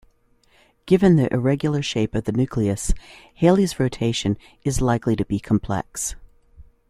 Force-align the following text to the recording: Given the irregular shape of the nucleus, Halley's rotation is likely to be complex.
Given 0.87 1.15
the 1.15 1.31
irregular 1.31 1.83
shape 1.83 2.15
of 2.15 2.23
the 2.23 2.31
nucleus, 2.31 2.91
Halley's 3.35 3.79
rotation 3.79 4.35
is 4.63 4.81
likely 4.81 5.15
to 5.15 5.25
be 5.25 5.39
complex. 5.39 6.15